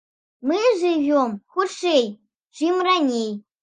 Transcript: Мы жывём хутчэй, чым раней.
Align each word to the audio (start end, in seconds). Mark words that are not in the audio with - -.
Мы 0.51 0.57
жывём 0.79 1.29
хутчэй, 1.53 2.03
чым 2.61 2.85
раней. 2.93 3.31